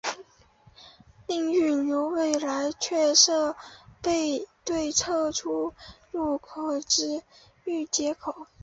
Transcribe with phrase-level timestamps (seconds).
[1.27, 3.55] 另预留未来增设
[4.01, 4.41] 对
[4.91, 5.75] 侧出
[6.09, 7.21] 入口之
[7.63, 8.47] 衔接口。